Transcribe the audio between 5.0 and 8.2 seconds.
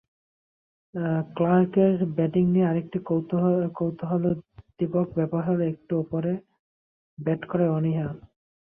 ব্যাপার হলো, একটু ওপরে ব্যাট করার অনীহা।